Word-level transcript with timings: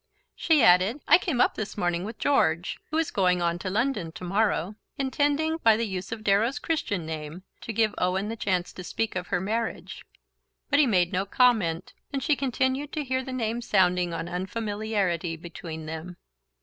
She 0.35 0.63
added: 0.63 0.99
"I 1.07 1.19
came 1.19 1.39
up 1.39 1.53
this 1.53 1.77
morning 1.77 2.03
with 2.05 2.17
George, 2.17 2.79
who 2.89 2.97
is 2.97 3.11
going 3.11 3.39
on 3.39 3.59
to 3.59 3.69
London 3.69 4.11
to 4.13 4.23
morrow," 4.23 4.73
intending, 4.97 5.57
by 5.57 5.77
the 5.77 5.85
use 5.85 6.11
of 6.11 6.23
Darrow's 6.23 6.57
Christian 6.57 7.05
name, 7.05 7.43
to 7.61 7.71
give 7.71 7.93
Owen 7.99 8.27
the 8.27 8.35
chance 8.35 8.73
to 8.73 8.83
speak 8.83 9.15
of 9.15 9.27
her 9.27 9.39
marriage. 9.39 10.03
But 10.71 10.79
he 10.79 10.87
made 10.87 11.13
no 11.13 11.27
comment, 11.27 11.93
and 12.11 12.23
she 12.23 12.35
continued 12.35 12.91
to 12.93 13.03
hear 13.03 13.23
the 13.23 13.31
name 13.31 13.61
sounding 13.61 14.11
on 14.11 14.27
unfamiliarly 14.27 15.35
between 15.37 15.85
them. 15.85 16.17